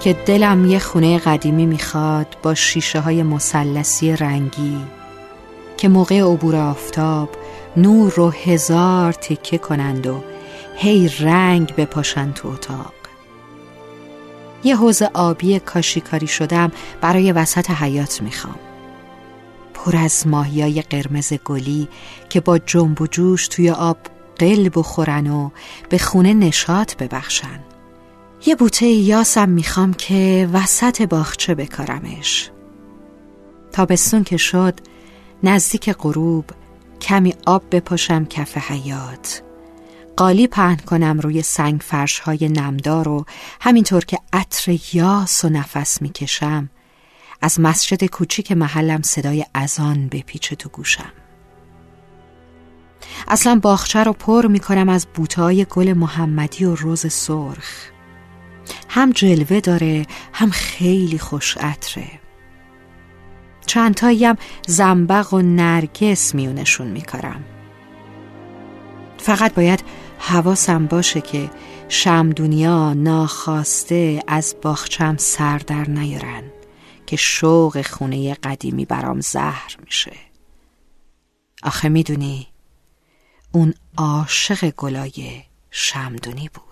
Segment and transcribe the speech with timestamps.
[0.00, 4.78] که دلم یه خونه قدیمی می‌خواد با شیشه های مسلسی رنگی
[5.76, 7.28] که موقع عبور آفتاب
[7.76, 10.22] نور رو هزار تکه کنند و
[10.76, 12.92] هی رنگ بپاشند تو اتاق.
[14.64, 18.58] یه حوز آبی کاشیکاری شدم برای وسط حیات می‌خوام.
[19.74, 21.88] پر از ماهیای قرمز گلی
[22.28, 23.98] که با جنب و جوش توی آب
[24.38, 25.50] قل بخورن و
[25.88, 27.60] به خونه نشاط ببخشن.
[28.46, 32.50] یه بوته یاسم می‌خوام که وسط باغچه بکارمش.
[33.72, 34.80] تابستون که شد
[35.42, 36.44] نزدیک غروب
[37.00, 39.42] کمی آب بپاشم کف حیات.
[40.16, 43.24] قالی پهن کنم روی سنگ فرش های نمدار و
[43.60, 46.70] همینطور که عطر یاس و نفس می‌کشم
[47.42, 51.12] از مسجد کوچیک محلم صدای اذان بپیچه تو گوشم.
[53.28, 57.90] اصلا باغچه رو پر می‌کنم از بوتهای گل محمدی و روز سرخ.
[58.88, 62.10] هم جلوه داره هم خیلی خوش عطره.
[63.66, 63.94] چند
[64.66, 67.44] زنبق و نرگس میونشون میکارم.
[69.18, 69.84] فقط باید
[70.18, 71.50] حواسم باشه که
[71.88, 76.42] شمدونیا ناخواسته از باخچم سر در نیارن
[77.06, 80.12] که شوق خونه قدیمی برام زهر میشه.
[81.62, 82.46] آخه می‌دونی
[83.52, 86.67] اون عاشق گلای شمدونی بود.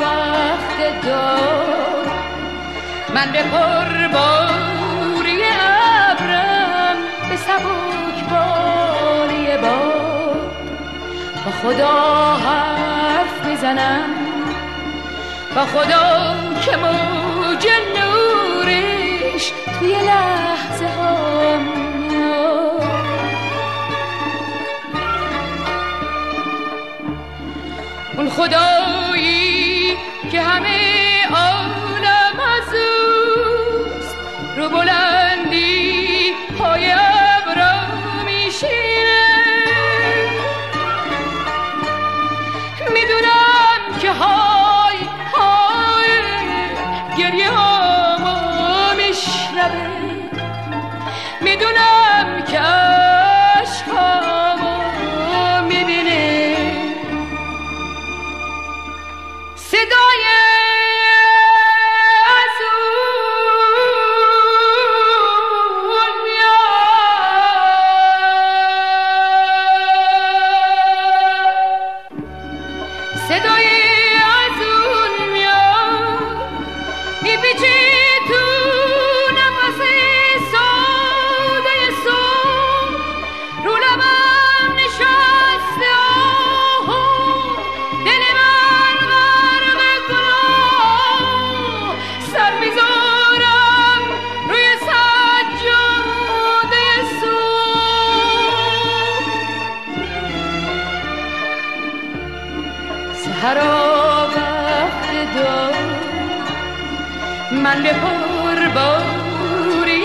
[0.00, 2.06] وقت دار
[3.14, 3.42] من به
[4.08, 5.42] باری
[6.10, 6.96] ابرم
[7.30, 10.50] به سبک باری باد.
[11.44, 14.10] با خدا حرف می‌زنم
[15.54, 16.34] با خدا
[16.64, 17.66] که موج
[17.96, 21.26] نورش توی لحظه ها
[28.36, 28.95] خدایی
[30.30, 30.78] که همه
[31.30, 31.85] عالم
[73.28, 73.56] هر
[107.66, 110.04] من به پر باری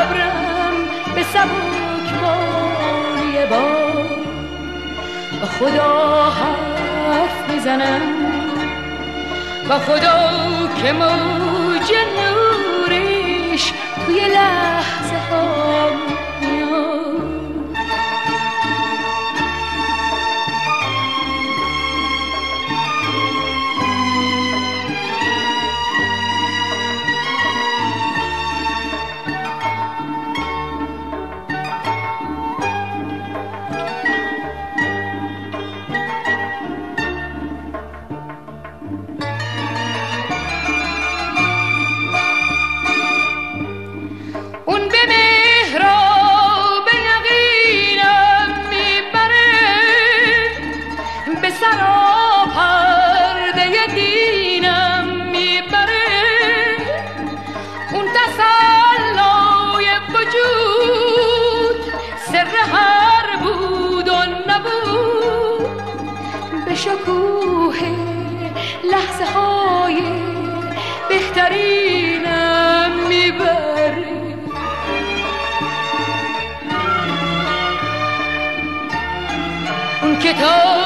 [0.00, 0.74] ابرم
[1.14, 4.06] به سبک باری بار
[5.40, 8.00] با خدا حرف می‌زنم
[9.68, 10.30] با خدا
[10.82, 13.72] که موج نورش
[14.06, 15.90] توی لحظه ها
[57.96, 61.78] اون تسلای وجود
[62.32, 64.16] سر هر بود و
[64.46, 65.82] نبود
[66.66, 67.76] به شکوه
[68.84, 70.00] لحظه های
[71.08, 74.36] بهترینم می‌بره
[80.02, 80.85] اون کتاب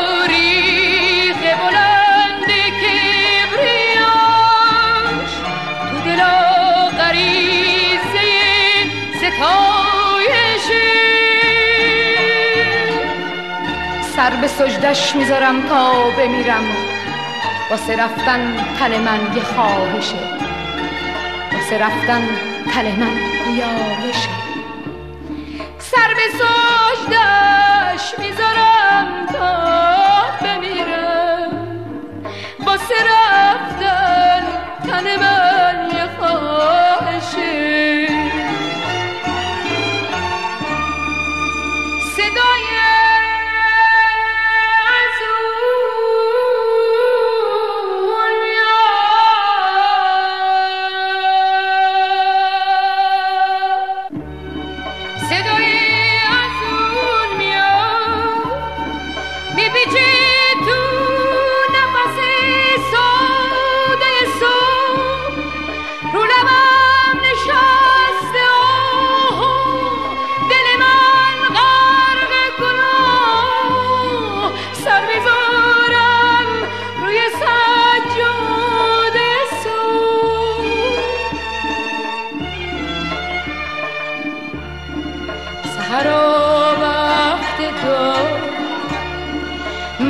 [14.20, 16.64] سر به سجدش می‌ذارم تا بمیرم.
[17.70, 20.16] واسه رفتن تن من یه خواهشه.
[21.52, 22.28] واسه رفتن
[22.72, 23.12] تن من
[23.46, 24.39] نیایشه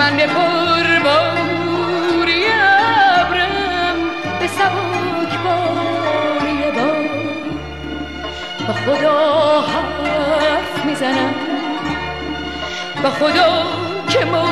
[0.01, 1.95] من به پرباری
[3.19, 3.97] ابرم
[4.41, 6.91] به سبک باری با
[8.67, 11.35] با خدا حرف می‌زنم
[13.03, 13.67] با خدا
[14.09, 14.50] که ما